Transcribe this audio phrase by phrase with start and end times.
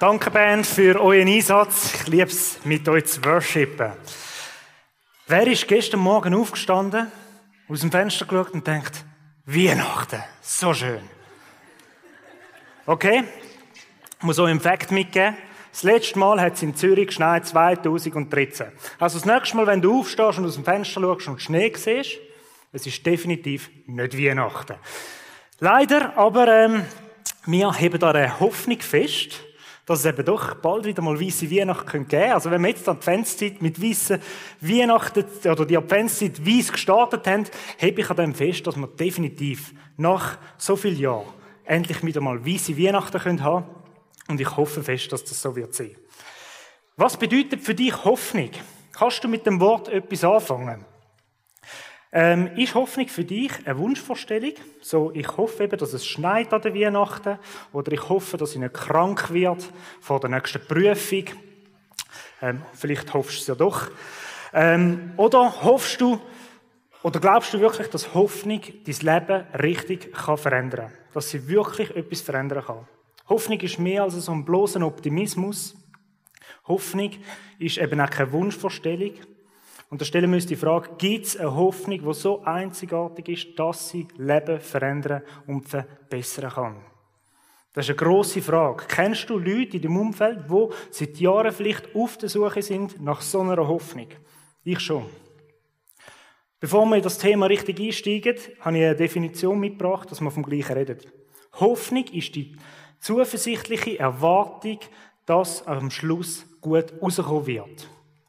[0.00, 1.92] Danke, Band, für euren Einsatz.
[1.92, 3.94] Ich liebe es, mit euch zu worshipen.
[5.26, 7.10] Wer ist gestern Morgen aufgestanden,
[7.68, 9.04] aus dem Fenster geschaut und denkt,
[9.44, 11.00] Weihnachten, so schön.
[12.86, 13.24] Okay?
[14.18, 15.36] Ich muss euch einen Fakt mitgeben.
[15.72, 18.68] Das letzte Mal hat es in Zürich geschneit 2013.
[19.00, 22.18] Also das nächste Mal, wenn du aufstehst und aus dem Fenster schaust und Schnee siehst,
[22.72, 24.76] es ist definitiv nicht Weihnachten.
[25.58, 26.84] Leider, aber ähm,
[27.46, 29.42] wir heben da eine Hoffnung fest,
[29.88, 32.34] dass es eben doch bald wieder mal weisse Weihnachten geben könnte.
[32.34, 34.20] Also wenn wir jetzt die Adventszeit mit weissen
[34.60, 37.46] Weihnachten oder die Adventszeit weiss gestartet haben,
[37.78, 41.24] hebe ich an dem fest, dass wir definitiv nach so vielen Jahren
[41.64, 43.64] endlich wieder mal weisse Weihnachten können haben
[44.28, 45.96] und ich hoffe fest, dass das so wird sein.
[46.98, 48.50] Was bedeutet für dich Hoffnung?
[48.92, 50.84] Kannst du mit dem Wort etwas anfangen?
[52.10, 54.54] Ähm, ist Hoffnung für dich eine Wunschvorstellung?
[54.80, 57.38] So, ich hoffe eben, dass es schneit an der Weihnachten
[57.72, 59.68] oder ich hoffe, dass ich nicht krank wird
[60.00, 61.24] vor der nächsten Prüfung.
[62.40, 63.90] Ähm, vielleicht hoffst du es ja doch.
[64.54, 66.18] Ähm, oder hoffst du
[67.02, 70.98] oder glaubst du wirklich, dass Hoffnung dein Leben richtig kann verändern kann?
[71.14, 72.88] Dass sie wirklich etwas verändern kann?
[73.28, 75.76] Hoffnung ist mehr als so ein bloßer Optimismus.
[76.66, 77.12] Hoffnung
[77.58, 79.12] ist eben auch keine Wunschvorstellung,
[79.90, 83.58] und da stellen wir uns die Frage, gibt es eine Hoffnung, die so einzigartig ist,
[83.58, 86.76] dass sie Leben verändern und verbessern kann?
[87.72, 88.84] Das ist eine grosse Frage.
[88.88, 93.20] Kennst du Leute in deinem Umfeld, die seit Jahren vielleicht auf der Suche sind nach
[93.20, 94.08] so einer Hoffnung?
[94.64, 95.06] Ich schon.
[96.60, 100.42] Bevor wir in das Thema richtig einsteigen, habe ich eine Definition mitgebracht, dass wir vom
[100.42, 100.98] Gleichen reden.
[101.60, 102.56] Hoffnung ist die
[103.00, 104.80] zuversichtliche Erwartung,
[105.24, 107.88] dass am Schluss gut rauskommen wird.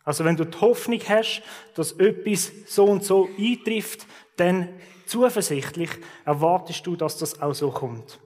[0.10, 1.44] Also wenn du die Hoffnung hast,
[1.76, 4.08] dass etwas so und so eintrifft,
[4.38, 4.68] dann
[5.06, 5.92] zuversichtlich
[6.26, 8.20] erwartest du, dass das auch so kommt.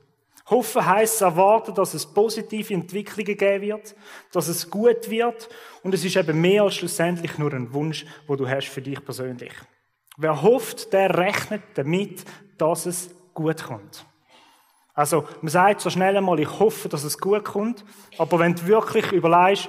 [0.50, 3.96] Hoffen heisst erwarten, dass es positive Entwicklungen geben wird,
[4.32, 5.50] dass es gut wird
[5.84, 9.04] und es ist eben mehr als schlussendlich nur ein Wunsch, wo du hast für dich
[9.04, 9.52] persönlich.
[10.16, 12.24] Wer hofft, der rechnet damit,
[12.58, 14.06] dass es gut kommt.
[14.94, 17.84] Also, man sagt so schnell einmal, ich hoffe, dass es gut kommt,
[18.18, 19.68] aber wenn du wirklich überlegst,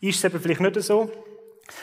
[0.00, 1.10] ist es eben vielleicht nicht so,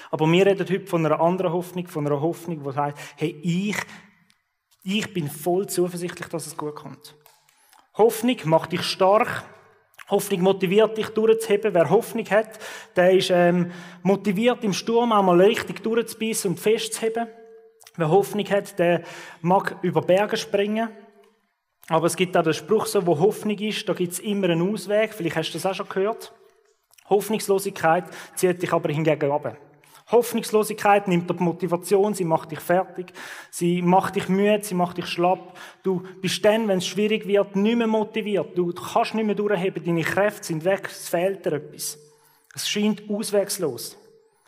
[0.10, 3.78] aber wir reden heute von einer anderen Hoffnung, von einer Hoffnung, die sagt, hey, ich,
[4.84, 7.16] ich bin voll zuversichtlich, dass es gut kommt.
[7.96, 9.44] Hoffnung macht dich stark.
[10.10, 11.74] Hoffnung motiviert dich durchzuheben.
[11.74, 12.60] Wer Hoffnung hat,
[12.96, 13.72] der ist ähm,
[14.04, 17.28] motiviert, im Sturm einmal richtig durchzubissen und festzuheben.
[17.96, 19.04] Wer Hoffnung hat, der
[19.42, 20.90] mag über Berge springen.
[21.88, 24.74] Aber es gibt auch den Spruch, so, wo Hoffnung ist, da gibt es immer einen
[24.74, 25.14] Ausweg.
[25.14, 26.34] Vielleicht hast du das auch schon gehört.
[27.10, 28.06] Hoffnungslosigkeit
[28.36, 29.58] zieht dich aber hingegen ab.
[30.12, 33.14] Hoffnungslosigkeit nimmt dir die Motivation, sie macht dich fertig,
[33.50, 35.58] sie macht dich müde, sie macht dich schlapp.
[35.84, 38.58] Du bist dann, wenn es schwierig wird, nicht mehr motiviert.
[38.58, 41.98] Du kannst nicht mehr durchheben, deine Kräfte sind weg, es fehlt dir etwas.
[42.54, 43.98] Es scheint auswegslos.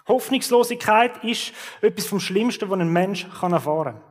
[0.07, 4.01] Hoffnungslosigkeit ist etwas vom Schlimmsten, was ein Mensch erfahren kann.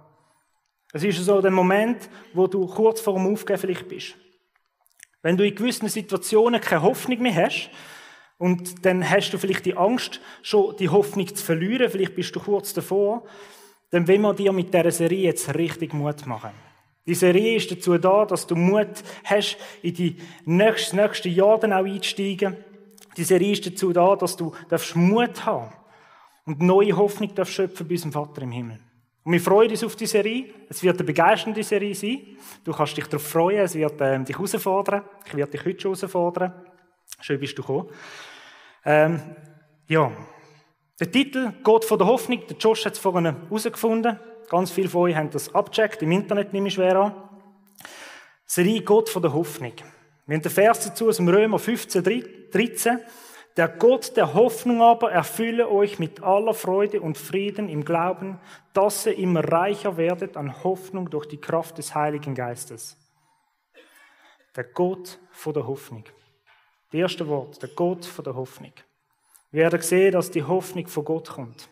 [0.95, 4.15] Es ist so der Moment, wo du kurz vor dem Aufgeben vielleicht bist.
[5.23, 7.71] Wenn du in gewissen Situationen keine Hoffnung mehr hast,
[8.43, 11.89] und dann hast du vielleicht die Angst, schon die Hoffnung zu verlieren.
[11.89, 13.23] Vielleicht bist du kurz davor.
[13.93, 16.51] Dann will man dir mit dieser Serie jetzt richtig Mut machen.
[17.07, 21.73] Die Serie ist dazu da, dass du Mut hast, in die nächsten, nächsten Jahre dann
[21.73, 22.57] auch einzusteigen.
[23.17, 25.73] Die Serie ist dazu da, dass du darfst Mut haben
[26.45, 28.81] und neue Hoffnung darfst schöpfen bei unserem Vater im Himmel.
[29.23, 30.47] Und wir freuen uns auf die Serie.
[30.69, 32.19] Es wird eine begeisternde Serie sein.
[32.65, 33.61] Du kannst dich darauf freuen.
[33.61, 35.05] Es wird ähm, dich herausfordern.
[35.27, 36.53] Ich werde dich heute schon herausfordern.
[37.21, 37.89] Schön bist du gekommen.
[38.85, 39.21] Ähm,
[39.89, 40.11] ja.
[40.99, 44.19] Der Titel Gott von der Hoffnung, der Josh hat es vorhin herausgefunden.
[44.49, 47.15] Ganz viele von euch haben das abgecheckt, im Internet nehme ich schwer an.
[48.45, 49.73] Serie Gott von der Hoffnung.
[50.27, 52.05] Wir haben den Vers dazu aus dem Römer 15,
[52.53, 53.01] 13.
[53.57, 58.39] Der Gott der Hoffnung aber erfülle euch mit aller Freude und Frieden im Glauben,
[58.73, 62.97] dass ihr immer reicher werdet an Hoffnung durch die Kraft des Heiligen Geistes.
[64.57, 66.05] Der Gott von der Hoffnung.
[66.93, 68.75] Das erste Wort, der Gott von der Hoffnung.
[69.51, 71.71] Wir werden sehen, dass die Hoffnung von Gott kommt.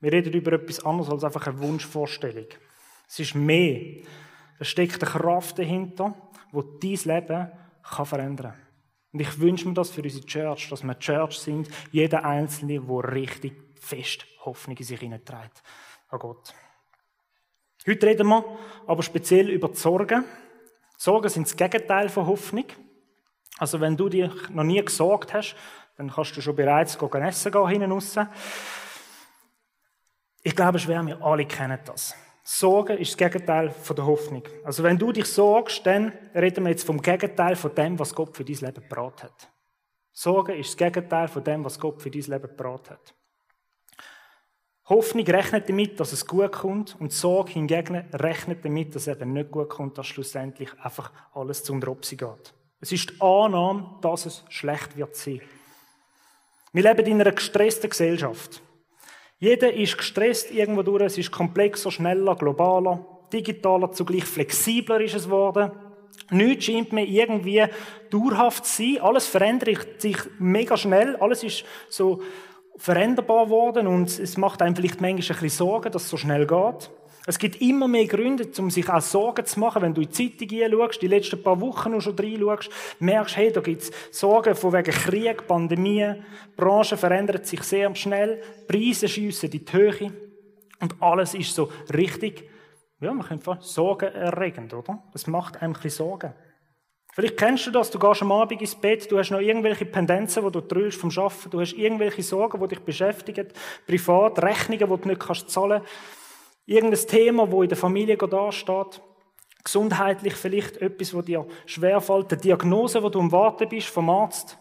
[0.00, 2.48] Wir reden über etwas anderes als einfach eine Wunschvorstellung.
[3.06, 4.02] Es ist mehr.
[4.58, 6.16] Es steckt eine Kraft dahinter,
[6.52, 8.62] die dein Leben kann verändern kann.
[9.12, 13.12] Und ich wünsche mir das für unsere Church, dass wir Church sind, jeder Einzelne, der
[13.12, 15.62] richtig fest Hoffnung in sich hineinträgt.
[16.08, 16.52] An Gott.
[17.86, 18.44] Heute reden wir
[18.88, 20.24] aber speziell über die Sorgen.
[20.96, 22.66] Sorgen sind das Gegenteil von Hoffnung.
[23.58, 25.56] Also wenn du dich noch nie gesorgt hast,
[25.96, 28.16] dann kannst du schon bereits gehen essen gehen, hinten raus.
[30.42, 32.14] Ich glaube, schwer, wir alle kennen das.
[32.44, 34.44] Sorgen ist das Gegenteil von der Hoffnung.
[34.62, 38.36] Also wenn du dich sorgst, dann reden wir jetzt vom Gegenteil von dem, was Gott
[38.36, 39.50] für dein Leben gebracht hat.
[40.12, 43.14] Sorge ist das Gegenteil von dem, was Gott für dein Leben gebracht hat.
[44.88, 49.32] Hoffnung rechnet damit, dass es gut kommt und Sorge hingegen rechnet damit, dass es eben
[49.32, 52.54] nicht gut kommt, dass schlussendlich einfach alles zum Dropsi geht.
[52.80, 55.40] Es ist die Annahme, dass es schlecht wird sein.
[56.72, 58.60] Wir leben in einer gestressten Gesellschaft.
[59.38, 65.24] Jeder ist gestresst irgendwo durch, es ist komplexer, schneller, globaler, digitaler, zugleich flexibler ist es
[65.24, 65.72] geworden.
[66.30, 67.64] Nichts scheint mir irgendwie
[68.10, 68.98] dauerhaft zu sein.
[69.00, 71.16] Alles verändert sich mega schnell.
[71.16, 72.22] Alles ist so
[72.76, 76.46] veränderbar worden und es macht einem vielleicht manchmal ein bisschen Sorgen, dass es so schnell
[76.46, 76.90] geht.
[77.28, 79.82] Es gibt immer mehr Gründe, um sich auch Sorgen zu machen.
[79.82, 82.70] Wenn du in die Zeitung hinschaust, die letzten paar Wochen noch schon reinschaust,
[83.00, 87.92] merkst hey, da gibt es Sorgen von wegen Krieg, Pandemie, die Branche verändert sich sehr
[87.96, 90.12] schnell, Preise schiessen in die Höhe
[90.80, 92.48] und alles ist so richtig,
[93.00, 95.02] ja, man könnte sagen, sorgenerregend, oder?
[95.12, 96.32] Das macht einem ein bisschen Sorgen.
[97.12, 100.44] Vielleicht kennst du das, du gehst am Abend ins Bett, du hast noch irgendwelche Pendenzen,
[100.44, 103.48] die du drüllst vom Arbeiten, du hast irgendwelche Sorgen, die dich beschäftigen,
[103.86, 105.92] privat, Rechnungen, die du nicht kannst zahlen kannst,
[106.66, 109.00] irgendein Thema, wo in der Familie da steht,
[109.64, 114.58] gesundheitlich vielleicht etwas, wo dir schwerfällt, eine Diagnose, wo du am Warten bist vom Arzt.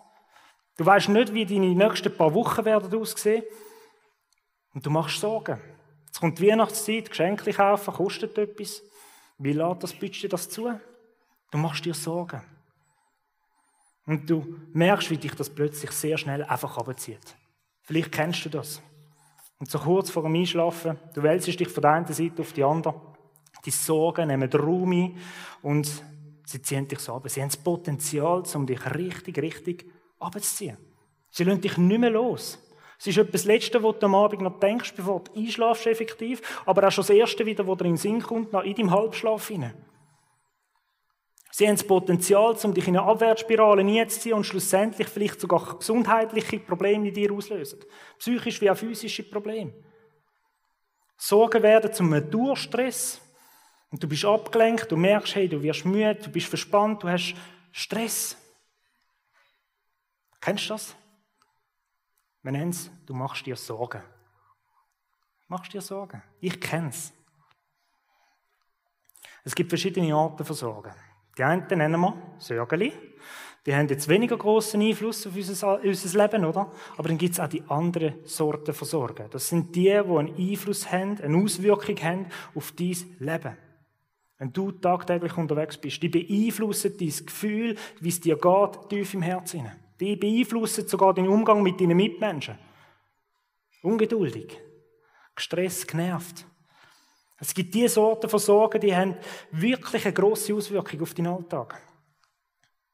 [0.78, 3.44] Du weißt nicht, wie deine nächsten paar Wochen werden aussehen
[4.74, 5.62] und du machst Sorgen.
[6.06, 8.82] Jetzt kommt Weihnachtszeit, Geschenke kaufen, kostet etwas.
[9.38, 10.80] Wie lädt das Budget das zu?
[11.52, 12.42] Du machst dir Sorgen.
[14.06, 17.36] Und du merkst, wie dich das plötzlich sehr schnell einfach abzieht.
[17.82, 18.82] Vielleicht kennst du das.
[19.60, 22.64] Und so kurz vor dem Einschlafen, du wälzst dich von der einen Seite auf die
[22.64, 22.94] andere.
[23.66, 25.18] Die Sorgen nehmen Raum ein
[25.62, 26.04] und
[26.46, 27.24] sie ziehen dich so ab.
[27.28, 29.86] Sie haben das Potenzial, um dich richtig, richtig
[30.20, 30.78] abzuziehen.
[31.32, 32.60] Sie lassen dich nicht mehr los.
[33.00, 36.42] Es ist etwas das Letzte, was du am Abend noch denkst, bevor du einschlafst effektiv,
[36.66, 38.92] aber auch schon das Erste wieder, wo dir in den Sinn kommt, noch in deinem
[38.92, 39.74] Halbschlaf hinein.
[41.58, 46.60] Sie haben das Potenzial, um dich in eine Abwärtsspirale hineinzuziehen und schlussendlich vielleicht sogar gesundheitliche
[46.60, 47.80] Probleme in dir auslösen.
[48.20, 49.74] Psychisch wie auch physische Probleme.
[51.16, 53.22] Sorgen werden zum Durchstress.
[53.90, 57.36] Und du bist abgelenkt, du merkst, hey, du wirst müde, du bist verspannt, du hast
[57.72, 58.36] Stress.
[60.42, 60.94] Kennst du das?
[62.42, 64.04] Wir nennen es, du machst dir Sorgen.
[65.48, 66.22] Machst dir Sorgen.
[66.42, 67.14] Ich kenne es.
[69.46, 71.05] Es gibt verschiedene Arten von Sorgen.
[71.38, 72.94] Die einen nennen wir Sörgeli.
[73.66, 76.72] Die haben jetzt weniger großen Einfluss auf unser, unser Leben, oder?
[76.98, 79.26] Aber dann gibt es auch die anderen Sorten von Sorgen.
[79.32, 83.58] Das sind die, die einen Einfluss haben, eine Auswirkung haben auf dein Leben.
[84.38, 89.22] Wenn du tagtäglich unterwegs bist, die beeinflussen dein Gefühl, wie es dir geht, tief im
[89.24, 89.72] Herzen.
[90.00, 92.60] Die beeinflussen sogar den Umgang mit deinen Mitmenschen.
[93.82, 94.60] Ungeduldig,
[95.34, 96.46] gestresst, genervt.
[97.38, 99.18] Es gibt diese Sorten von Sorgen, die haben
[99.52, 101.82] wirklich eine grosse Auswirkung auf deinen Alltag.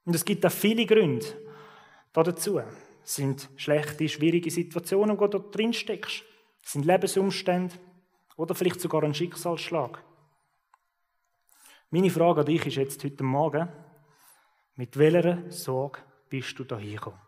[0.04, 1.26] Und es gibt auch viele Gründe
[2.12, 2.60] dazu.
[3.04, 6.24] Es sind schlechte, schwierige Situationen, wo du drin steckst.
[6.64, 7.76] Es sind Lebensumstände
[8.36, 10.04] oder vielleicht sogar ein Schicksalsschlag.
[11.92, 13.68] Meine Frage an dich ist jetzt heute Morgen,
[14.76, 16.00] mit welcher Sorge
[16.30, 17.20] bist du da hingekommen?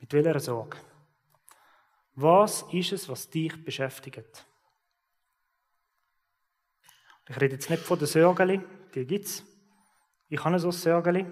[0.00, 0.78] Mit welcher Sorge?
[2.14, 4.46] Was ist es, was dich beschäftigt?
[7.28, 8.60] Ich rede jetzt nicht von den Sörgeli,
[8.94, 9.44] die gibt's.
[10.28, 11.26] Ich habe so ein Sörgeli.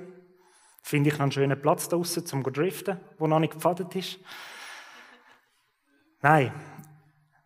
[0.83, 4.19] Finde ich einen schönen Platz da draussen zum driften, wo noch nicht gepfadet ist.
[6.21, 6.53] Nein,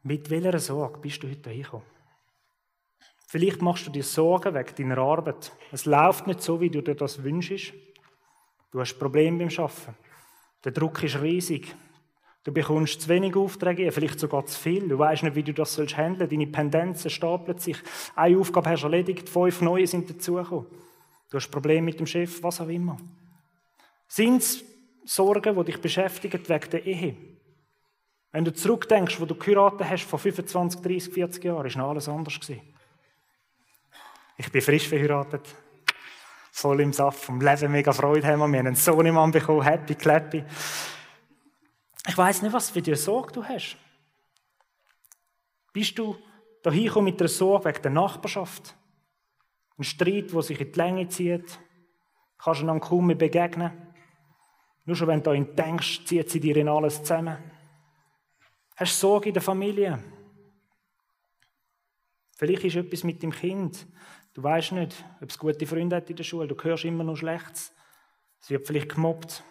[0.03, 1.87] mit welcher Sorge bist du heute hingekommen?
[3.27, 5.53] Vielleicht machst du dir Sorgen wegen deiner Arbeit.
[5.71, 7.75] Es läuft nicht so, wie du dir das wünschst.
[8.71, 9.95] Du hast Probleme beim Arbeiten.
[10.65, 11.75] Der Druck ist riesig.
[12.49, 14.89] Du bekommst zu wenig Aufträge, vielleicht sogar zu viel.
[14.89, 16.31] Du weißt nicht, wie du das sollst handeln.
[16.31, 17.77] Deine Pendenzen stapeln sich.
[18.17, 20.65] Eine Aufgabe hast du erledigt, fünf neue sind dazugekommen.
[21.29, 22.97] Du hast Probleme mit dem Chef, was auch immer.
[24.07, 24.65] Sind es
[25.05, 27.17] Sorgen, die dich beschäftigen wegen der Ehe?
[28.33, 32.09] Wenn du zurückdenkst, wo du geheiratet hast vor 25, 30, 40 Jahren, ist noch alles
[32.09, 32.63] anders gewesen.
[34.39, 35.43] Ich bin frisch verheiratet.
[36.51, 38.49] Voll im Saft vom Leben, mega Freude haben wir.
[38.49, 40.43] Wir haben einen Sohnemann bekommen, happy, clappy.
[42.09, 43.77] Ich weiß nicht, was für eine Sorge du hast.
[45.75, 46.17] Bist du
[46.63, 48.75] da hingekommen mit einer Sorge wegen der Nachbarschaft?
[49.77, 51.61] Ein Streit, der sich in die Länge zieht?
[52.39, 53.73] Kannst du dann kaum mehr begegnen?
[54.87, 57.37] Nur schon wenn du daran denkst, zieht sie dir in alles zusammen.
[58.77, 60.03] Hast du Sorge in der Familie?
[62.37, 63.87] Vielleicht ist etwas mit dem Kind.
[64.33, 66.49] Du weißt nicht, ob es gute Freunde hat in der Schule.
[66.49, 67.71] Du hörst immer noch Schlechtes.
[68.41, 69.45] Es wird vielleicht gemobbt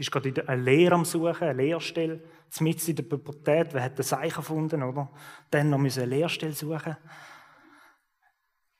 [0.00, 2.22] ist gerade eine Lehre am Suchen, eine Lehrstelle,
[2.58, 5.10] mitten in der Pubertät, wer hat das Zeichen gefunden, oder?
[5.50, 6.96] Dann noch eine Lehrstelle suchen.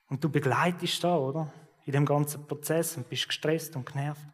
[0.08, 1.52] Und du begleitest da, oder?
[1.84, 4.26] In dem ganzen Prozess und bist gestresst und genervt.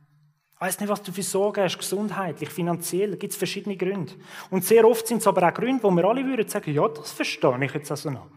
[0.58, 4.14] Weißt nicht, was du für Sorgen hast, gesundheitlich, finanziell, gibt es verschiedene Gründe.
[4.50, 7.12] Und sehr oft sind es aber auch Gründe, wo wir alle würden sagen, ja, das
[7.12, 8.28] verstehe ich jetzt also noch.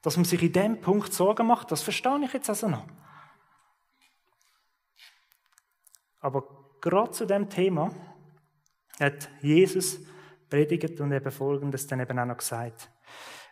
[0.00, 2.86] Dass man sich in dem Punkt Sorgen macht, das verstehe ich jetzt also noch.
[6.20, 7.90] Aber gerade zu dem Thema
[8.98, 10.00] hat Jesus
[10.48, 12.90] predigt und eben Folgendes dann eben auch noch gesagt.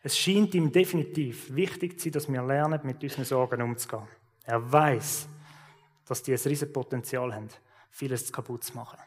[0.02, 4.06] Es scheint ihm definitiv wichtig zu sein, dass wir lernen, mit unseren Sorgen umzugehen.
[4.44, 5.28] Er weiß,
[6.06, 7.48] dass die ein riesiges Potenzial haben
[7.90, 8.98] vieles kaputt zu machen.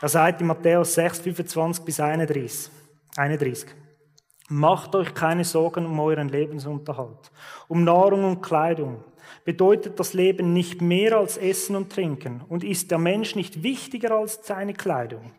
[0.00, 2.70] Er sagt in Matthäus 6, 25 bis 31,
[3.16, 3.68] 31.
[4.50, 7.30] Macht euch keine Sorgen um euren Lebensunterhalt,
[7.68, 9.04] um Nahrung und Kleidung.
[9.44, 12.42] Bedeutet das Leben nicht mehr als Essen und Trinken?
[12.48, 15.32] Und ist der Mensch nicht wichtiger als seine Kleidung?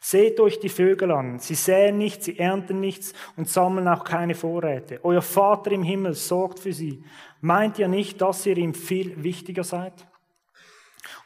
[0.00, 1.38] Seht euch die Vögel an.
[1.38, 5.00] Sie säen nichts, sie ernten nichts und sammeln auch keine Vorräte.
[5.02, 7.04] Euer Vater im Himmel sorgt für sie.
[7.42, 9.92] Meint ihr nicht, dass ihr ihm viel wichtiger seid?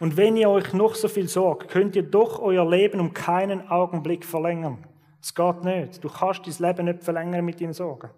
[0.01, 3.69] Und wenn ihr euch noch so viel sorgt, könnt ihr doch euer Leben um keinen
[3.69, 4.85] Augenblick verlängern.
[5.23, 6.03] Es geht nicht.
[6.03, 8.11] Du kannst dein Leben nicht verlängern mit deinen Sorgen.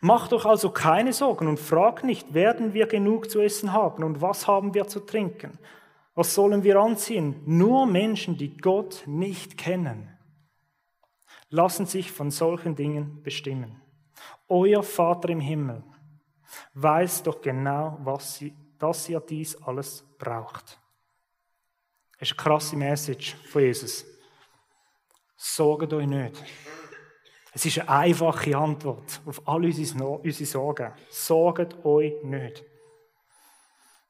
[0.00, 4.20] Macht euch also keine Sorgen und fragt nicht, werden wir genug zu essen haben und
[4.20, 5.58] was haben wir zu trinken?
[6.14, 7.40] Was sollen wir anziehen?
[7.46, 10.08] Nur Menschen, die Gott nicht kennen,
[11.48, 13.80] lassen sich von solchen Dingen bestimmen.
[14.48, 15.82] Euer Vater im Himmel
[16.74, 20.76] weiß doch genau, was sie dass ihr dies alles braucht.
[22.18, 24.04] Das ist eine krasse Message von Jesus.
[25.44, 26.40] Sorgt euch nicht.
[27.52, 30.92] Es ist eine einfache Antwort auf all unsere Sorgen.
[31.10, 32.64] Sorgt euch nicht.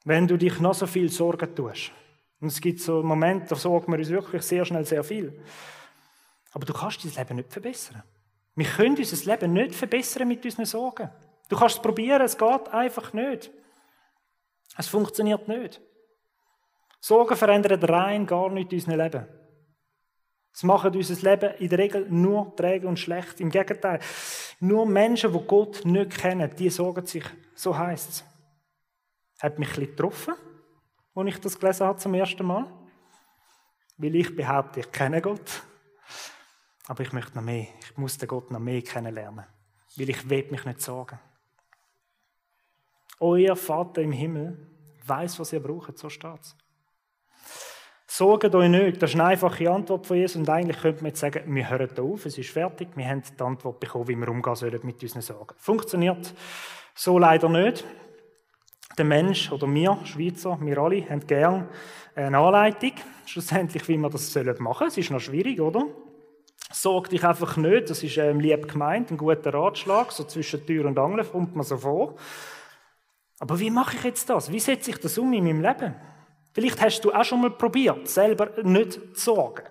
[0.05, 1.91] Wenn du dich noch so viel Sorgen tust,
[2.39, 5.41] und es gibt so Momente, da sorgen wir uns wirklich sehr schnell sehr viel,
[6.51, 8.03] aber du kannst dein Leben nicht verbessern.
[8.53, 11.09] Wir können unser Leben nicht verbessern mit unseren Sorgen.
[11.49, 13.49] Du kannst es probieren, es geht einfach nicht.
[14.77, 15.81] Es funktioniert nicht.
[16.99, 19.42] Sorgen verändern rein gar nicht unser Leben.
[20.53, 23.39] Es macht unser Leben in der Regel nur träge und schlecht.
[23.39, 23.99] Im Gegenteil,
[24.59, 28.23] nur Menschen, die Gott nicht kennen, die sorgen sich, so heißt es.
[29.41, 30.35] Hat mich bisschen getroffen,
[31.15, 32.67] als ich das gelesen habe zum ersten Mal.
[33.97, 35.63] Weil ich behaupte, ich kenne Gott.
[36.87, 37.67] Aber ich möchte noch mehr.
[37.81, 39.45] Ich muss den Gott noch mehr kennenlernen.
[39.95, 41.19] Weil ich will mich nicht sorgen.
[43.19, 44.67] Euer Vater im Himmel
[45.05, 46.55] weiß, was ihr braucht, so steht es.
[48.15, 51.19] Sorgt euch nicht, das ist eine einfache Antwort von Jesus und eigentlich könnte man jetzt
[51.19, 54.27] sagen, wir hören da auf, es ist fertig, wir haben die Antwort bekommen, wie wir
[54.27, 55.55] umgehen sollen mit unseren Sorgen.
[55.57, 56.31] Funktioniert
[56.93, 57.83] so leider nicht.
[58.99, 61.67] Der Mensch oder wir, Schweizer, wir alle, haben gern
[62.13, 62.91] eine Anleitung,
[63.25, 64.89] schlussendlich, wie wir das machen sollen.
[64.89, 65.87] Es ist noch schwierig, oder?
[66.71, 70.85] Sorg dich einfach nicht, das ist ähm, lieb gemeint, ein guter Ratschlag, so zwischen Tür
[70.85, 72.13] und Angel kommt man so vor.
[73.39, 74.51] Aber wie mache ich jetzt das?
[74.51, 75.95] Wie setze ich das um in meinem Leben?
[76.53, 79.63] Vielleicht hast du auch schon mal probiert, selber nicht zu sorgen.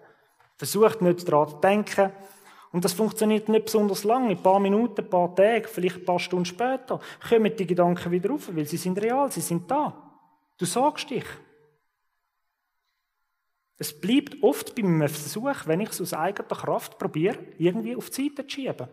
[0.57, 2.13] Versucht nicht daran zu denken.
[2.73, 4.31] Und das funktioniert nicht besonders lange.
[4.31, 8.31] Ein paar Minuten, ein paar Tage, vielleicht ein paar Stunden später kommen die Gedanken wieder
[8.31, 9.93] rauf, weil sie sind real, sie sind da.
[10.59, 11.25] Du sorgst dich.
[13.79, 18.11] Es bleibt oft bei meinem Versuch, wenn ich es aus eigener Kraft probiere, irgendwie auf
[18.11, 18.89] die Seite zu schieben.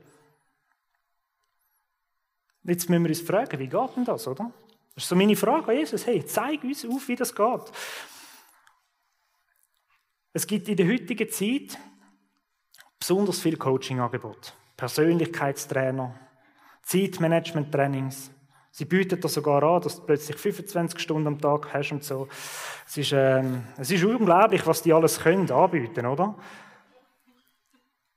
[2.63, 4.51] Jetzt müssen wir uns fragen, wie geht denn das, oder?
[4.99, 6.05] Das ist so meine Frage an Jesus.
[6.05, 7.71] Hey, zeig uns auf, wie das geht.
[10.33, 11.79] Es gibt in der heutigen Zeit
[12.99, 14.53] besonders viel Coaching-Angebot.
[14.75, 16.19] Persönlichkeitstrainer,
[16.83, 18.29] Zeitmanagement-Trainings.
[18.71, 22.27] Sie bieten das sogar an, dass du plötzlich 25 Stunden am Tag hast und so.
[22.85, 26.35] Es ist, ähm, es ist unglaublich, was die alles können anbieten, oder?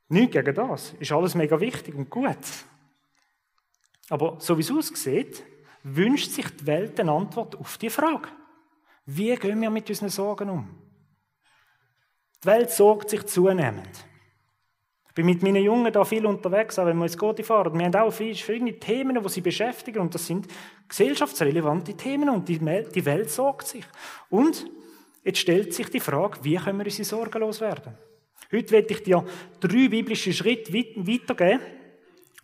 [0.09, 0.95] Nicht gegen das.
[0.99, 2.39] Ist alles mega wichtig und gut.
[4.09, 5.45] Aber so wie es aussieht,
[5.83, 8.29] wünscht sich die Welt eine Antwort auf die Frage.
[9.07, 10.69] Wie gehen wir mit unseren Sorgen um?
[12.43, 14.05] Die Welt sorgt sich zunehmend.
[15.09, 17.79] Ich bin mit meinen Jungen da viel unterwegs, auch wenn wir ins Goti fahren.
[17.79, 20.49] Wir haben auch verschiedene Themen, die sie beschäftigen, und das sind
[20.89, 23.85] gesellschaftsrelevante Themen, und die Welt sorgt sich.
[24.31, 24.65] Und
[25.23, 27.93] jetzt stellt sich die Frage, wie können wir unsere Sorgen loswerden?
[28.51, 29.23] Heute werde ich dir
[29.61, 31.61] drei biblische Schritte weitergeben,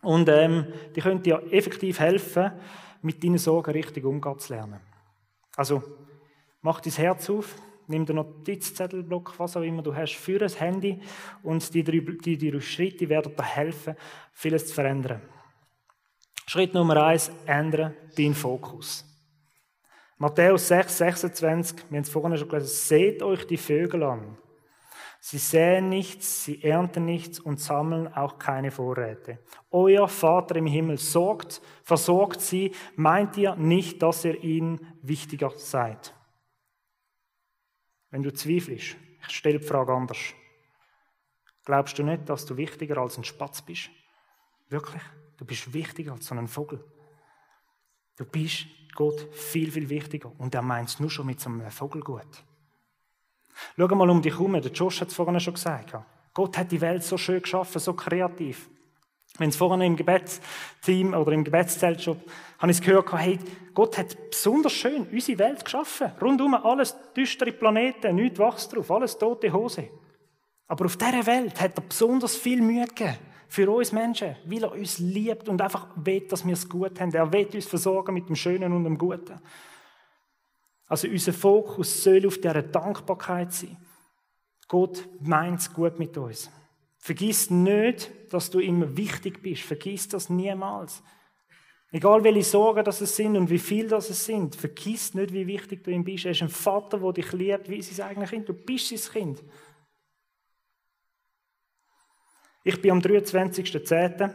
[0.03, 2.53] und ähm, die können dir effektiv helfen,
[3.03, 4.81] mit deinen Sorgen richtig umgehen zu lernen.
[5.57, 5.83] Also,
[6.61, 7.55] mach dein Herz auf,
[7.87, 11.01] nimm den Notizzettelblock, was auch immer du hast, für das Handy
[11.43, 13.97] und die drei, die drei Schritte werden dir helfen,
[14.33, 15.23] vieles zu verändern.
[16.47, 19.05] Schritt Nummer eins, ändere deinen Fokus.
[20.17, 24.37] Matthäus 6, 26, wir haben es vorhin schon gelesen, seht euch die Vögel an.
[25.31, 29.39] Sie säen nichts, sie ernten nichts und sammeln auch keine Vorräte.
[29.71, 32.73] Euer Vater im Himmel sorgt, versorgt sie.
[32.97, 36.15] Meint ihr nicht, dass ihr ihnen wichtiger seid?
[38.09, 38.97] Wenn du zweifelst,
[39.29, 40.17] ich stelle die Frage anders.
[41.67, 43.91] Glaubst du nicht, dass du wichtiger als ein Spatz bist?
[44.71, 45.03] Wirklich?
[45.37, 46.83] Du bist wichtiger als so ein Vogel.
[48.17, 50.33] Du bist Gott viel, viel wichtiger.
[50.39, 52.48] Und er meint es nur schon mit so einem Vogel gut.
[53.77, 54.53] Schau mal um dich herum.
[54.55, 55.95] Der Josh hat es vorhin schon gesagt.
[56.35, 58.69] Gott hat die Welt so schön geschaffen, so kreativ.
[59.39, 62.21] Wenn es vorhin im Gebetsteam oder im Gebetszelt schon,
[62.59, 63.39] habe ich gehört, hey,
[63.75, 66.13] Gott hat besonders schön unsere Welt geschaffen.
[66.21, 69.89] Rundum alles düstere Planeten, nichts wächst drauf, alles tote Hose.
[70.67, 73.17] Aber auf dieser Welt hat er besonders viel Mühe gegeben.
[73.51, 77.15] Für uns Menschen, weil er uns liebt und einfach will, dass wir es gut haben.
[77.15, 79.41] Er will uns versorgen mit dem Schönen und dem Guten.
[80.89, 83.77] Also unser Fokus soll auf dieser Dankbarkeit sein.
[84.67, 86.51] Gott meint es gut mit uns.
[86.99, 89.63] Vergiss nicht, dass du immer wichtig bist.
[89.63, 91.03] Vergiss das niemals.
[91.91, 95.47] Egal welche Sorgen das es sind und wie viel das es sind, vergiss nicht, wie
[95.47, 96.27] wichtig du ihm bist.
[96.27, 98.49] Er ist ein Vater, der dich liebt, wie sein eigenes Kind.
[98.49, 99.43] Du bist sein Kind.
[102.63, 104.35] Ich bin am 23.10.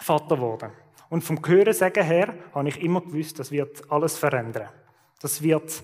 [0.00, 0.72] Vater geworden.
[1.08, 4.68] Und vom Hörensagen her habe ich immer gewusst, das wird alles verändern.
[5.22, 5.82] Das wird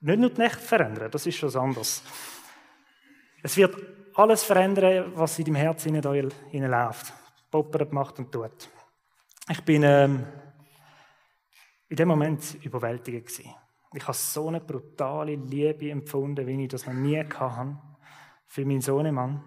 [0.00, 2.02] nicht nur die Nächte verändern, das ist schon anderes.
[3.42, 3.76] Es wird
[4.14, 5.94] alles verändern, was in deinem Herzen
[6.50, 7.12] hineinläuft.
[7.50, 8.68] Poppert, macht und tut.
[9.48, 10.26] Ich bin ähm,
[11.88, 13.54] in dem Moment überwältigt gewesen.
[13.94, 17.78] Ich habe so eine brutale Liebe empfunden, wie ich das noch nie hatte
[18.46, 19.44] für meinen Sohnemann.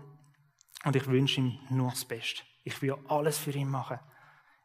[0.86, 2.44] Und ich wünsche ihm nur das Beste.
[2.64, 4.00] Ich will alles für ihn machen.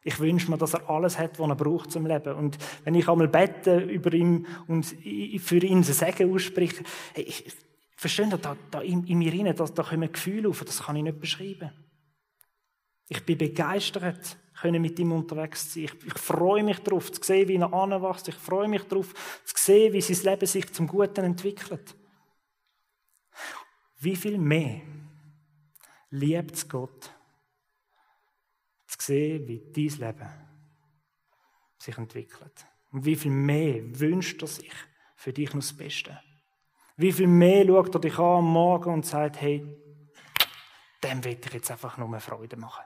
[0.07, 2.35] Ich wünsche mir, dass er alles hat, was er braucht zum Leben.
[2.35, 6.83] Und wenn ich einmal bete über ihn und für ihn ein Segen ausspreche,
[7.15, 7.51] ich,
[7.95, 10.95] versteht ihr, da, da in, in mir rein, da, da kommen Gefühle auf, das kann
[10.95, 11.71] ich nicht beschreiben.
[13.07, 15.85] Ich bin begeistert, können mit ihm unterwegs sein.
[15.85, 18.27] Ich, ich freue mich darauf, zu sehen, wie er anwächst.
[18.27, 19.11] Ich freue mich darauf,
[19.43, 21.95] zu sehen, wie sein Leben sich zum Guten entwickelt.
[23.97, 24.81] Wie viel mehr
[26.11, 27.14] liebt Gott,
[29.05, 30.29] sehen, wie dein Leben
[31.77, 32.65] sich entwickelt.
[32.91, 34.73] Und wie viel mehr wünscht er sich
[35.15, 36.19] für dich noch das Beste?
[36.97, 39.65] Wie viel mehr schaut er dich an am Morgen und sagt, hey,
[41.03, 42.83] dem will ich jetzt einfach nur Freude machen.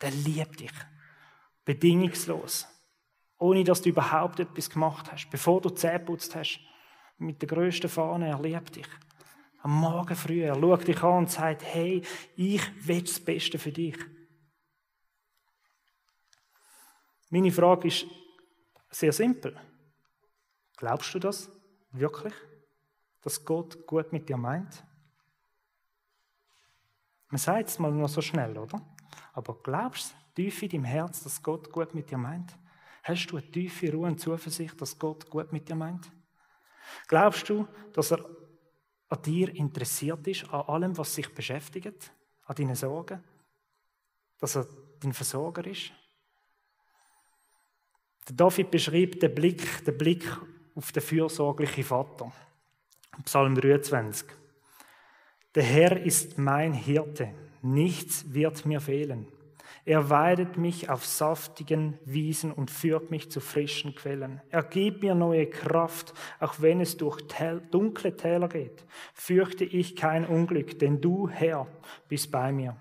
[0.00, 0.72] Der liebt dich.
[1.64, 2.68] Bedingungslos.
[3.38, 5.30] Ohne dass du überhaupt etwas gemacht hast.
[5.30, 6.60] Bevor du Zähne putzt hast.
[7.18, 8.88] Mit der größten Fahne, er liebt dich.
[9.62, 12.02] Am Morgen früh, er schaut dich an und sagt, hey,
[12.36, 13.96] ich will das Beste für dich.
[17.34, 18.06] Meine Frage ist
[18.90, 19.60] sehr simpel.
[20.76, 21.50] Glaubst du das
[21.90, 22.32] wirklich?
[23.22, 24.84] Dass Gott gut mit dir meint?
[27.30, 28.80] Man sagt es mal nur so schnell, oder?
[29.32, 32.56] Aber glaubst du tief in deinem Herz, dass Gott gut mit dir meint?
[33.02, 36.08] Hast du eine tiefe Ruhe und Zuversicht, dass Gott gut mit dir meint?
[37.08, 38.24] Glaubst du, dass er
[39.08, 42.12] an dir interessiert ist, an allem, was sich beschäftigt,
[42.44, 43.24] an deinen Sorgen?
[44.38, 44.68] Dass er
[45.00, 45.90] dein Versorger ist?
[48.28, 50.24] Der David beschreibt den Blick, den Blick
[50.74, 52.32] auf den fürsorglichen Vater.
[53.24, 54.26] Psalm 23.
[55.54, 57.28] Der Herr ist mein Hirte,
[57.62, 59.28] nichts wird mir fehlen.
[59.84, 64.40] Er weidet mich auf saftigen Wiesen und führt mich zu frischen Quellen.
[64.48, 67.20] Er gibt mir neue Kraft, auch wenn es durch
[67.70, 68.86] dunkle Täler geht.
[69.12, 71.66] Fürchte ich kein Unglück, denn du, Herr,
[72.08, 72.76] bist bei mir.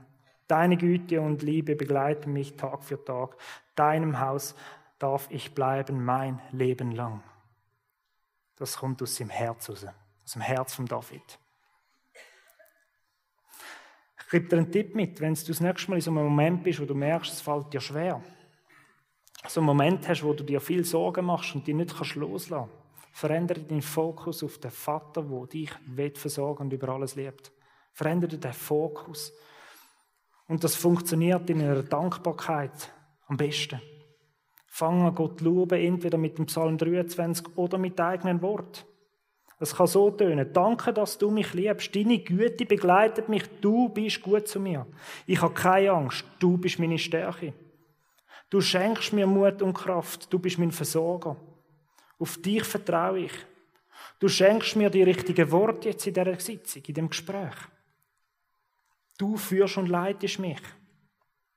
[0.48, 3.36] Deine Güte und Liebe begleiten mich Tag für Tag.
[3.76, 4.56] Deinem Haus
[5.04, 7.22] darf ich bleiben mein Leben lang.
[8.56, 9.86] Das kommt aus dem Herz raus,
[10.24, 11.40] aus dem Herz von David.
[14.18, 16.64] Ich gebe dir einen Tipp mit, wenn du das nächste Mal in so einem Moment
[16.64, 18.24] bist, wo du merkst, es fällt dir schwer.
[19.46, 22.70] So einen Moment hast, wo du dir viel Sorgen machst und dich nicht kannst loslassen
[22.70, 23.20] kannst.
[23.20, 27.52] Verändere deinen Fokus auf den Vater, der dich versorgen und über alles liebt.
[27.92, 29.34] Verändere den Fokus.
[30.48, 32.90] Und das funktioniert in einer Dankbarkeit
[33.28, 33.82] am besten.
[34.76, 38.88] Fang an Gott loben, entweder mit dem Psalm 23 oder mit eigenen Wort.
[39.60, 40.52] Es kann so tönen.
[40.52, 41.96] Danke, dass du mich liebst.
[41.96, 43.44] Deine Güte begleitet mich.
[43.62, 44.88] Du bist gut zu mir.
[45.28, 46.26] Ich habe keine Angst.
[46.40, 47.54] Du bist meine Stärke.
[48.50, 50.34] Du schenkst mir Mut und Kraft.
[50.34, 51.36] Du bist mein Versorger.
[52.18, 53.34] Auf dich vertraue ich.
[54.18, 57.56] Du schenkst mir die richtigen Worte jetzt in dieser Sitzung, in dem Gespräch.
[59.20, 60.62] Du führst und leitest mich.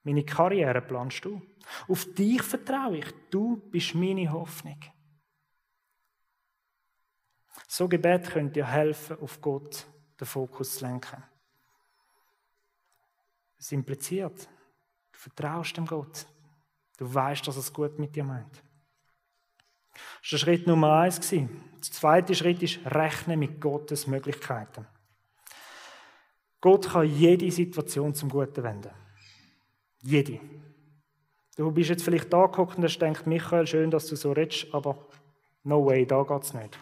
[0.06, 1.42] Meine Karriere planst du.
[1.88, 3.06] Auf dich vertraue ich.
[3.28, 4.78] Du bist meine Hoffnung.
[7.66, 9.84] So Gebet könnt dir helfen, auf Gott
[10.20, 11.20] den Fokus zu lenken.
[13.58, 14.48] Es impliziert,
[15.10, 16.24] du vertraust dem Gott.
[16.98, 18.62] Du weißt, dass es gut mit dir meint.
[20.22, 21.18] Das war Schritt Nummer eins.
[21.18, 21.48] Der
[21.80, 24.86] zweite Schritt ist, rechnen mit Gottes Möglichkeiten.
[26.60, 29.05] Gott kann jede Situation zum Guten wenden.
[30.02, 30.40] Jede.
[31.56, 34.66] Du bist jetzt vielleicht da geguckt und hast gedacht, Michael, schön, dass du so redest,
[34.72, 35.06] aber
[35.64, 36.78] no way, da geht's nicht.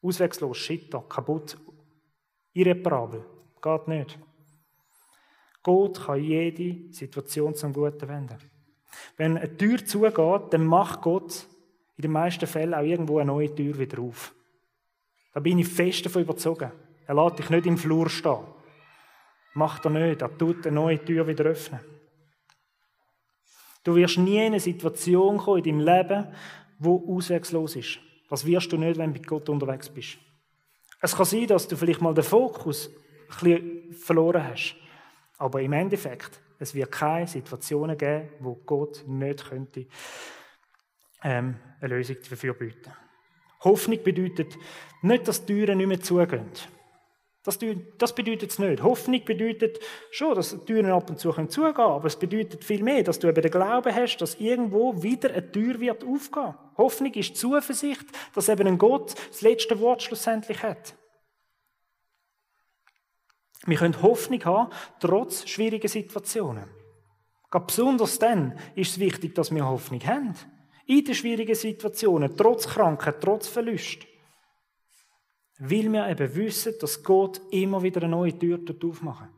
[0.00, 1.58] Ausweglos, Schitter, kaputt,
[2.52, 3.24] irreparabel.
[3.60, 4.18] Geht nicht.
[5.62, 8.38] Gott kann jede Situation zum Guten wenden.
[9.16, 11.46] Wenn eine Tür zugeht, dann macht Gott
[11.96, 14.32] in den meisten Fällen auch irgendwo eine neue Tür wieder auf.
[15.32, 16.70] Da bin ich fest davon überzogen.
[17.06, 18.46] Er lässt dich nicht im Flur stehen.
[19.58, 20.22] Macht er nicht.
[20.22, 21.80] Er tut eine neue Tür wieder öffnen.
[23.82, 26.28] Du wirst nie in eine Situation kommen in deinem Leben,
[26.78, 27.98] wo auswegslos ist.
[28.30, 30.18] Das wirst du nicht, wenn du mit Gott unterwegs bist.
[31.00, 32.88] Es kann sein, dass du vielleicht mal den Fokus
[33.42, 34.76] ein verloren hast.
[35.38, 39.86] Aber im Endeffekt, es wird keine Situationen geben, wo Gott nicht könnte
[41.24, 42.92] ähm, eine Lösung dafür bieten.
[43.64, 44.56] Hoffnung bedeutet
[45.02, 46.46] nicht, dass die Türen nicht mehr zugehen.
[47.48, 47.58] Das,
[47.96, 48.82] das bedeutet es nicht.
[48.82, 49.80] Hoffnung bedeutet
[50.10, 53.26] schon, dass Türen ab und zu zugehen können, aber es bedeutet viel mehr, dass du
[53.26, 56.52] eben den Glauben hast, dass irgendwo wieder eine Tür wird aufgehen.
[56.76, 60.94] Hoffnung ist Zuversicht, dass eben ein Gott das letzte Wort schlussendlich hat.
[63.64, 66.64] Wir können Hoffnung haben, trotz schwieriger Situationen.
[67.50, 70.34] Gerade besonders dann ist es wichtig, dass wir Hoffnung haben.
[70.84, 74.06] In den schwierigen Situationen, trotz Krankheit, trotz Verlust.
[75.58, 79.28] Weil wir eben wissen, dass Gott immer wieder eine neue Tür aufmachen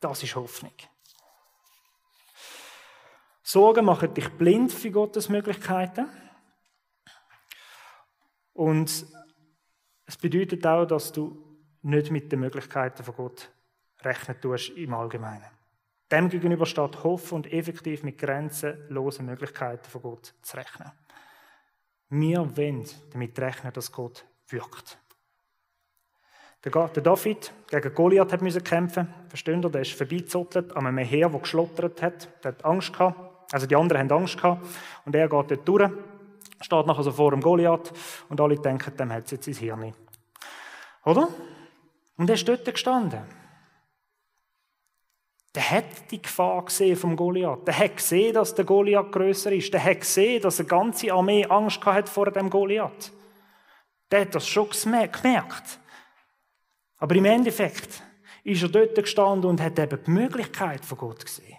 [0.00, 0.72] Das ist Hoffnung.
[3.42, 6.08] Sorgen machen dich blind für Gottes Möglichkeiten.
[8.52, 9.06] Und
[10.06, 11.50] es bedeutet auch, dass du
[11.82, 13.50] nicht mit den Möglichkeiten von Gott
[14.00, 15.50] rechnen tust im Allgemeinen.
[16.10, 20.90] Dem gegenüber steht Hoffen und effektiv mit grenzenlosen Möglichkeiten von Gott zu rechnen.
[22.08, 24.98] Wir wollen damit rechnen, dass Gott wirkt.
[26.62, 29.12] Der David gegen Goliath müssen kämpfen.
[29.28, 29.70] Versteht ihr?
[29.70, 32.28] Der ist vorbeizottelt an einem Heer, das geschlottert hat.
[32.44, 33.18] Der hat Angst gehabt.
[33.52, 34.66] Also die anderen haben Angst gehabt.
[35.06, 35.90] Und er geht dort durch,
[36.60, 37.92] steht nachher so vor dem Goliath
[38.28, 39.94] und alle denken, dem hat es jetzt sein Hirn.
[41.04, 41.28] Oder?
[42.16, 43.22] Und er ist dort gestanden.
[45.54, 47.66] Der hat die Gefahr gesehen vom Goliath.
[47.66, 49.72] Der hat gesehen, dass der Goliath größer ist.
[49.72, 53.10] Der hat gesehen, dass eine ganze Armee Angst hat vor dem Goliath.
[54.12, 55.80] Der hat das schon gemerkt.
[57.00, 58.02] Aber im Endeffekt
[58.44, 61.56] ist er dort gestanden und hat eben die Möglichkeit von Gott gesehen.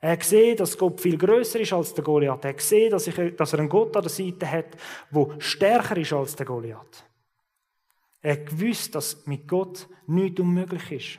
[0.00, 2.44] Er hat gesehen, dass Gott viel größer ist als der Goliath.
[2.44, 4.76] Er hat gesehen, dass, er einen Gott an der Seite hat,
[5.10, 7.04] der stärker ist als der Goliath.
[8.20, 11.18] Er gewusst, dass mit Gott nichts unmöglich ist.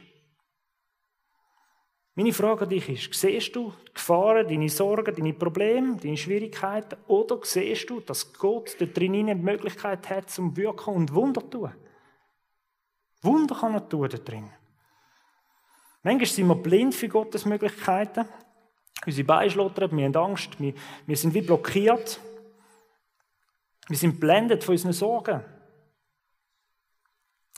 [2.14, 6.98] Meine Frage an dich ist, siehst du die Gefahren, deine Sorgen, deine Probleme, deine Schwierigkeiten
[7.08, 11.48] oder siehst du, dass Gott da drinnen die Möglichkeit hat zum Wirken und Wunder zu
[11.48, 11.72] tun?
[13.22, 14.50] Wunder kann er tun da drin.
[16.04, 18.26] Manchmal sind wir blind für Gottes Möglichkeiten.
[19.06, 20.74] Unsere Beine schlottern, wir haben Angst, wir,
[21.06, 22.20] wir sind wie blockiert.
[23.88, 25.44] Wir sind blendet von unseren Sorgen.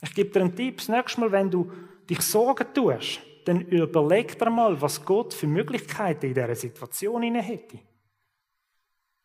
[0.02, 0.78] Ich gebe dir einen Tipp.
[0.78, 1.70] Das nächste Mal, wenn du
[2.08, 7.80] dich Sorgen tust, dann überleg dir mal, was Gott für Möglichkeiten in dieser Situation hätte.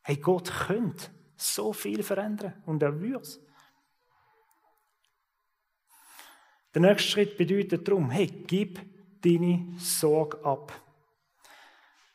[0.02, 3.44] Hey, Gott könnte so viel verändern und er würde es.
[6.75, 8.81] Der nächste Schritt bedeutet darum, hey, gib
[9.21, 10.73] deine Sorge ab.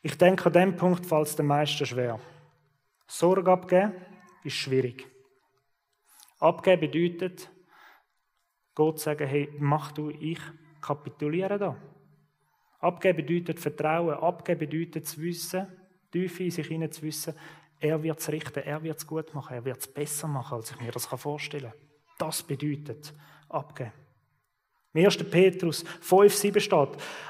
[0.02, 2.20] Ich denke, an diesem Punkt fällt es den meisten schwer.
[3.06, 3.94] Sorge abgeben
[4.44, 5.06] ist schwierig.
[6.38, 7.50] Abgeben bedeutet,
[8.74, 10.40] Gott sagen, hey, mach du, ich
[10.82, 11.76] kapituliere da.
[12.80, 14.14] Abgeben bedeutet Vertrauen.
[14.14, 15.68] Abgeben bedeutet zu wissen,
[16.12, 17.34] tief in sich hinein zu wissen,
[17.78, 20.70] er wird es richten, er wird es gut machen, er wird es besser machen, als
[20.70, 21.80] ich mir das vorstellen kann.
[22.18, 23.14] Das bedeutet
[23.48, 23.92] abgeben.
[24.92, 25.18] Im 1.
[25.30, 26.88] Petrus 5, 7 steht,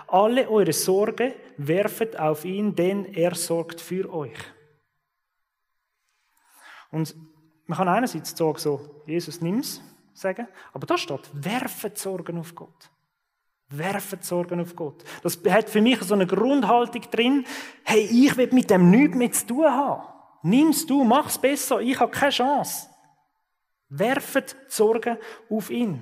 [0.08, 4.38] alle eure Sorge werfet auf ihn, denn er sorgt für euch.
[6.90, 7.14] Und
[7.66, 9.82] man kann einerseits sagen, so, Jesus nimm's,
[10.14, 12.90] sagen, aber da steht, werfet Sorgen auf Gott.
[13.68, 15.04] Werfen Sorgen auf Gott.
[15.22, 17.46] Das hat für mich so eine Grundhaltung drin,
[17.84, 20.02] hey, ich will mit dem nichts mehr zu tun haben.
[20.42, 22.88] Nimm's du, mach's besser, ich habe keine Chance.
[23.88, 25.18] Werfet Sorgen
[25.48, 26.00] auf ihn.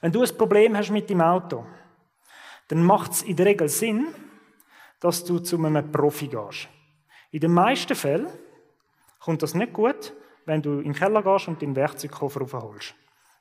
[0.00, 1.64] Wenn du ein Problem hast mit dem Auto,
[2.68, 4.08] dann macht es in der Regel Sinn,
[5.00, 6.68] dass du zu einem Profi gehst.
[7.30, 8.28] In den meisten Fällen
[9.20, 10.12] kommt das nicht gut,
[10.46, 12.94] wenn du in den Keller gehst und den Werkzeugkoffer raufholst.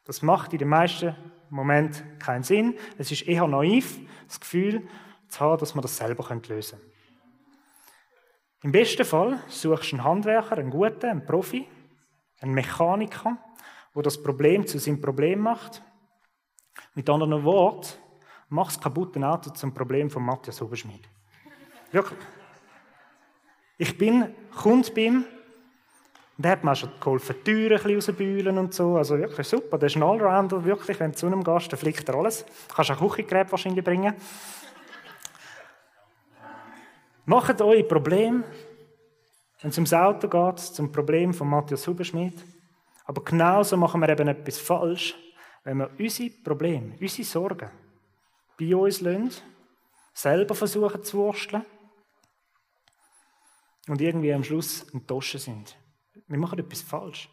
[0.06, 1.16] Das macht in den meisten
[1.50, 2.76] Momenten keinen Sinn.
[2.98, 4.88] Es ist eher naiv, das Gefühl
[5.30, 6.96] zu haben, dass man das selber lösen könnte.
[8.64, 11.68] Im besten Fall suchst du einen Handwerker, einen guten, einen Profi,
[12.42, 13.38] einen Mechaniker,
[13.94, 15.84] der das Problem zu seinem Problem macht.
[16.96, 17.90] Mit anderen Worten,
[18.50, 21.08] mach das kaputte Auto zum Problem von Matthias Oberschmidt.
[21.92, 22.20] Wirklich.
[23.78, 25.26] Ich bin Kunde bei ihm
[26.38, 28.96] und hat mir auch schon geholfen, die Türen ein und so.
[28.96, 29.78] Also wirklich super.
[29.78, 31.00] Der ist ein Allrounder, wirklich.
[31.00, 32.46] Wenn du zu einem gehst, dann fliegt er alles.
[32.46, 34.16] Du kannst auch Küchengeräte wahrscheinlich bringen.
[37.26, 38.44] Macht eure Problem,
[39.62, 42.42] wenn es ums Auto geht, zum Problem von Matthias Huberschmidt.
[43.06, 45.16] Aber genauso machen wir eben etwas falsch,
[45.66, 47.70] wenn wir unsere Probleme, unsere Sorgen
[48.58, 49.32] bei uns lassen,
[50.14, 51.66] selber versuchen zu wursteln
[53.88, 55.78] und irgendwie am Schluss enttäuscht sind.
[56.28, 57.30] Wir machen etwas falsch.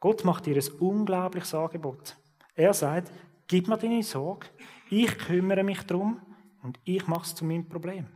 [0.00, 2.16] Gott macht dir ein unglaubliches Angebot.
[2.54, 3.10] Er sagt,
[3.48, 4.46] gib mir deine Sorge,
[4.88, 6.20] ich kümmere mich darum
[6.62, 8.06] und ich mache es zu meinem Problem.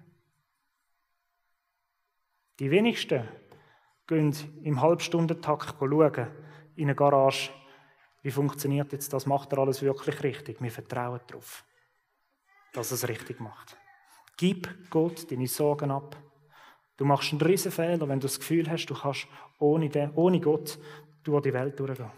[2.61, 3.27] Die wenigsten
[4.07, 6.29] gehen im Halbstundentakt schauen,
[6.77, 7.51] in eine Garage,
[8.23, 10.61] wie funktioniert jetzt das, macht er alles wirklich richtig.
[10.61, 11.65] Wir vertrauen darauf,
[12.73, 13.77] dass er es richtig macht.
[14.37, 16.17] Gib Gott deine Sorgen ab.
[16.97, 19.27] Du machst einen riesen Fehler, wenn du das Gefühl hast, du kannst
[19.59, 20.79] ohne, den, ohne Gott
[21.23, 22.11] durch die Welt durchgehen.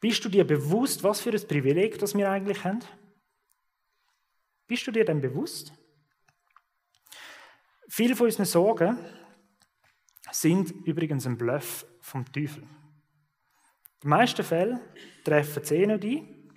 [0.00, 2.80] Bist du dir bewusst, was für ein Privileg das wir eigentlich haben?
[4.66, 5.72] Bist du dir denn bewusst?
[7.88, 8.98] Viele von unseren Sorgen
[10.30, 12.62] sind übrigens ein Bluff vom Teufel.
[14.02, 14.80] Die meisten Fälle
[15.24, 16.52] treffen sie eh nicht ein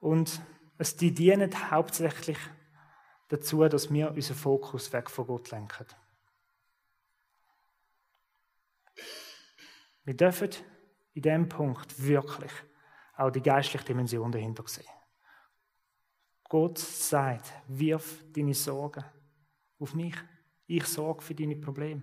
[0.00, 0.40] und
[0.78, 2.38] es die dienen hauptsächlich
[3.28, 5.86] dazu, dass wir unseren Fokus weg von Gott lenken.
[10.04, 10.50] Wir dürfen
[11.14, 12.52] in diesem Punkt wirklich
[13.16, 14.86] auch die geistliche Dimension dahinter sehen.
[16.44, 19.04] Gott sagt, wirf deine Sorgen
[19.78, 20.14] auf mich.
[20.66, 22.02] Ich sorge für deine Probleme.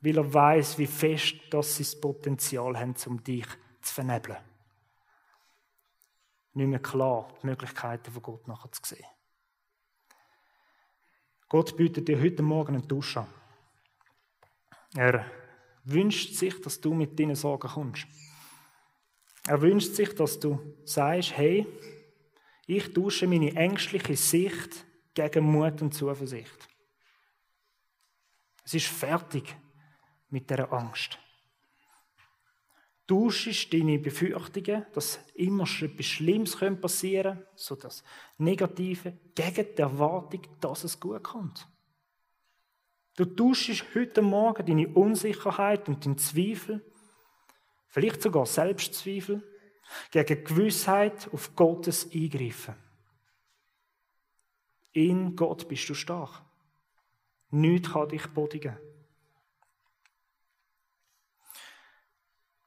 [0.00, 3.46] Weil er weiß, wie fest dass sie das Potenzial haben, um dich
[3.80, 4.38] zu vernebeln.
[6.54, 9.06] Nicht mehr klar, die Möglichkeiten von Gott nachher zu sehen.
[11.48, 13.26] Gott bietet dir heute Morgen einen Dusch an.
[14.94, 15.30] Er
[15.84, 18.06] wünscht sich, dass du mit deinen Sorgen kommst.
[19.46, 21.66] Er wünscht sich, dass du sagst, hey,
[22.66, 26.68] ich dusche meine ängstliche Sicht gegen Mut und Zuversicht.
[28.64, 29.54] Es ist fertig
[30.28, 31.18] mit der Angst.
[33.06, 38.02] Tauschst deine Befürchtungen, dass immer etwas Schlimmes passieren könnte, so das
[38.38, 41.68] Negative, gegen die Erwartung, dass es gut kommt.
[43.16, 46.84] Du tauschst heute Morgen deine Unsicherheit und deinen Zweifel,
[47.88, 49.42] vielleicht sogar Selbstzweifel,
[50.10, 52.74] gegen Gewissheit auf Gottes Eingreifen.
[54.92, 56.42] In Gott bist du stark.
[57.50, 58.76] Nichts kann dich bodigen.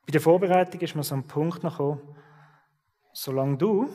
[0.10, 2.02] Bei der Vorbereitung ist mir so ein Punkt gekommen,
[3.13, 3.88] solange du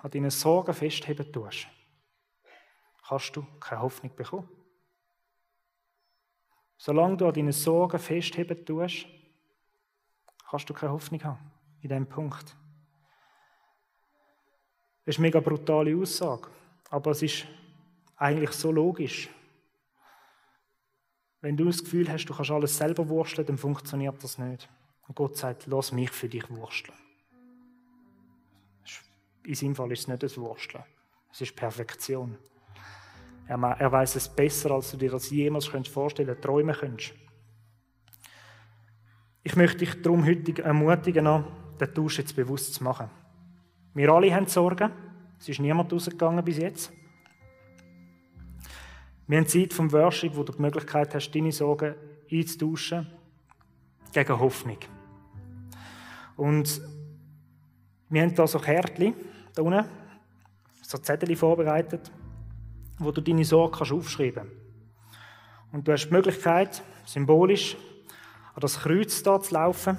[0.00, 1.66] an deinen Sorgen festheben tust,
[3.06, 4.48] kannst du keine Hoffnung bekommen.
[6.78, 9.04] Solange du an deinen Sorgen festheben tust,
[10.48, 12.56] kannst du keine Hoffnung haben in diesem Punkt.
[15.04, 16.48] Das ist eine mega brutale Aussage,
[16.88, 17.44] aber es ist
[18.16, 19.28] eigentlich so logisch.
[21.42, 24.66] Wenn du das Gefühl hast, du kannst alles selber wursteln, dann funktioniert das nicht.
[25.10, 26.96] Und Gott sagt, lass mich für dich wursteln.
[29.44, 30.84] In seinem Fall ist es nicht das Wursteln.
[31.32, 32.38] Es ist Perfektion.
[33.48, 37.14] Er, er weiß es besser, als du dir das jemals vorstellen könntest, träumen könntest.
[39.42, 41.44] Ich möchte dich darum heute ermutigen,
[41.80, 43.10] den Tausch jetzt bewusst zu machen.
[43.94, 44.92] Wir alle haben Sorgen.
[45.40, 46.92] Es ist niemand rausgegangen bis jetzt.
[49.26, 51.96] Wir haben Zeit vom Worship, wo du die Möglichkeit hast, deine Sorgen
[52.30, 53.08] einzutauschen
[54.12, 54.78] gegen Hoffnung.
[56.40, 56.80] Und
[58.08, 59.14] wir haben da so Kärtchen,
[59.54, 59.84] da unten,
[60.80, 62.10] so Zettel vorbereitet,
[62.98, 64.56] wo du deine Sorgen kannst aufschreiben kannst.
[65.70, 67.76] Und du hast die Möglichkeit, symbolisch
[68.54, 69.98] an das Kreuz da zu laufen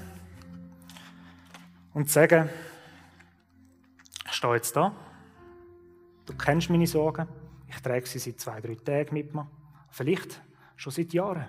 [1.93, 2.49] und zu sagen,
[4.25, 4.95] ich stehe jetzt da,
[6.25, 7.27] du kennst meine Sorgen,
[7.67, 9.47] ich trage sie seit zwei, drei Tagen mit mir.
[9.91, 10.41] Vielleicht
[10.75, 11.45] schon seit Jahren.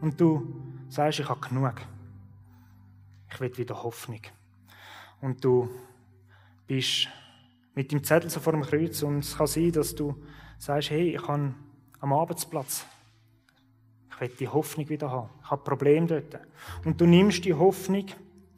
[0.00, 1.74] Und du sagst, ich habe genug.
[3.32, 4.20] Ich will wieder Hoffnung.
[5.20, 5.68] Und du
[6.66, 7.08] bist
[7.74, 10.14] mit dem Zettel so vor dem Kreuz und es kann sein, dass du
[10.58, 11.54] sagst, hey, ich habe
[12.00, 12.84] am Arbeitsplatz,
[14.10, 15.30] ich will die Hoffnung wieder haben.
[15.42, 16.40] Ich habe Probleme dort.
[16.84, 18.06] Und du nimmst die Hoffnung,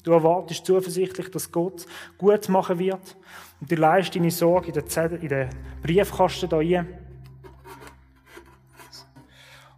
[0.02, 1.87] du erwartest zuversichtlich, dass Gott
[2.18, 3.16] gut machen wird
[3.60, 5.50] und du leist deine Sorge in den, Zettel, in den
[5.82, 6.98] Briefkasten da ein.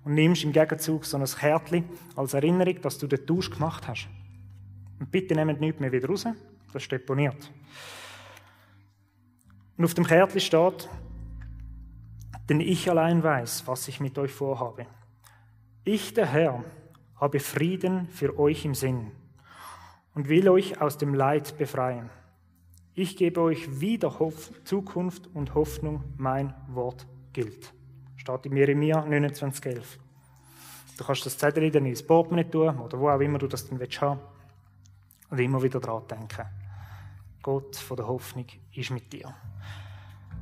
[0.05, 4.09] und nimmst im Gegenzug so ein Kärtchen als Erinnerung, dass du den Tausch gemacht hast.
[4.99, 6.27] Und bitte nehmt nichts mehr wieder raus,
[6.73, 7.51] das ist deponiert.
[9.77, 10.89] Und auf dem Kärtchen steht,
[12.49, 14.87] denn ich allein weiß, was ich mit euch vorhabe.
[15.85, 16.65] Ich, der Herr,
[17.17, 19.11] habe Frieden für euch im Sinn
[20.15, 22.11] und will euch aus dem Leid befreien.
[22.95, 27.75] Ich gebe euch wieder Hoff Zukunft und Hoffnung, mein Wort gilt.
[28.17, 29.83] Steht in Jeremia 29,11.
[30.97, 33.79] Du kannst das Zettel dann ins Portemonnaie tun oder wo auch immer du das dann
[33.79, 34.21] willst haben
[35.31, 36.47] und immer wieder daran denken.
[37.43, 39.35] Gott von der Hoffnung ist mit dir.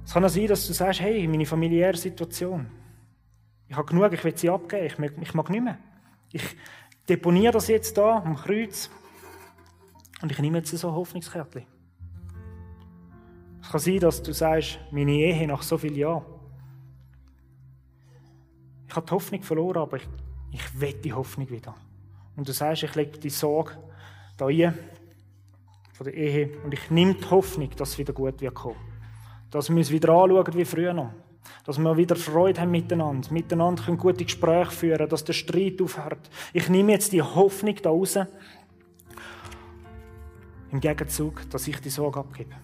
[0.04, 2.66] Es kann auch sein, dass du sagst, hey, meine familiäre Situation,
[3.68, 5.78] ich habe genug, ich will sie abgeben, ich mag, ich mag nicht mehr.
[6.32, 6.56] Ich
[7.08, 8.90] deponiere das jetzt da am Kreuz
[10.20, 11.66] und ich nehme jetzt so ein Hoffnungskärtchen.
[13.62, 16.24] Es kann sein, dass du sagst, meine Ehe nach so vielen Jahren.
[18.86, 20.08] Ich habe die Hoffnung verloren, aber ich,
[20.52, 21.74] ich will die Hoffnung wieder.
[22.36, 23.78] Und du sagst, ich lege die Sorge
[24.40, 24.74] ein,
[25.92, 28.76] von der Ehe, und ich nehme die Hoffnung, dass es wieder gut wird kommen.
[29.50, 31.12] Dass wir uns wieder anschauen wie früher noch.
[31.64, 36.30] Dass wir wieder Freude haben miteinander, miteinander können gute Gespräche führen, dass der Streit aufhört.
[36.52, 38.18] Ich nehme jetzt die Hoffnung da raus,
[40.74, 42.54] im Gegenzug, dass ich die Sorge abgebe.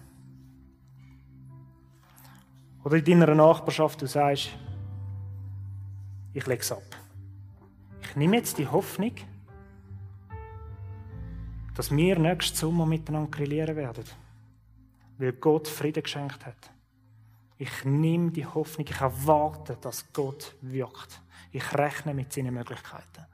[2.83, 4.49] Oder in deiner Nachbarschaft, du sagst,
[6.33, 6.83] ich lege es ab.
[8.01, 9.13] Ich nehme jetzt die Hoffnung,
[11.81, 14.03] dass wir nächsten Sommer miteinander grillieren werden.
[15.17, 16.69] Weil Gott Frieden geschenkt hat.
[17.57, 21.19] Ich nehme die Hoffnung, ich erwarte, dass Gott wirkt.
[21.51, 23.25] Ich rechne mit seinen Möglichkeiten.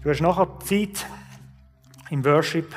[0.00, 1.04] Du hast nachher Zeit
[2.10, 2.72] im Worship,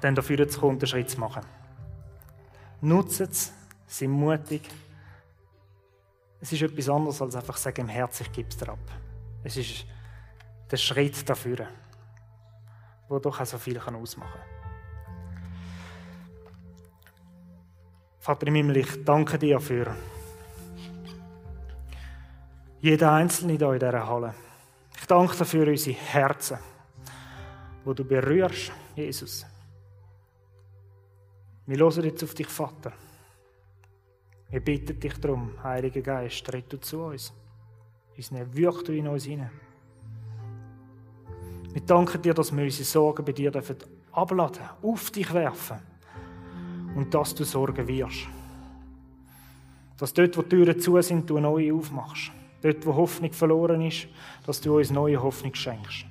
[0.00, 1.42] dann dafür zu kommen, einen Schritt zu machen.
[2.80, 3.52] Nutzt es,
[3.86, 4.62] sei mutig.
[6.40, 8.90] Es ist etwas anderes als einfach sagen, im Herz, ich gebe es dir ab.
[9.44, 9.84] Es ist
[10.72, 11.68] der Schritt dafür,
[13.06, 14.62] wo doch auch so viel ausmachen kann.
[18.18, 19.94] Vater im Himmel, ich danke dir für
[22.80, 24.34] jeden Einzelnen hier in dieser Halle.
[24.98, 26.58] Ich danke dir für unsere Herzen,
[27.84, 29.44] wo du berührst, Jesus.
[31.66, 32.92] Wir hören jetzt auf dich, Vater.
[34.48, 37.32] Wir bitten dich darum, Heiliger Geist, tritt du zu uns.
[38.52, 39.50] Wirk du in uns hinein.
[41.72, 43.50] Wir danken dir, dass wir unsere Sorgen bei dir
[44.12, 45.78] abladen dürfen, auf dich werfen.
[46.94, 48.28] Und dass du Sorgen wirst.
[49.96, 52.30] Dass dort, wo Türen zu sind, du neue aufmachst.
[52.60, 54.06] Dort, wo Hoffnung verloren ist,
[54.44, 56.04] dass du uns neue Hoffnung schenkst.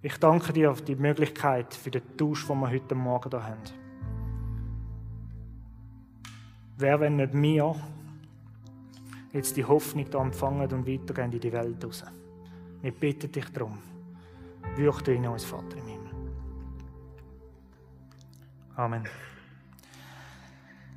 [0.00, 3.62] Ich danke dir für die Möglichkeit, für den Tausch, den wir heute Morgen hier haben.
[6.78, 7.76] Wer, wenn nicht wir,
[9.32, 12.02] jetzt die Hoffnung da empfangen und weitergehen in die Welt raus?
[12.80, 13.91] Wir bitten dich darum.
[14.76, 16.10] Wirke in uns, Vater im Himmel.
[18.76, 19.08] Amen.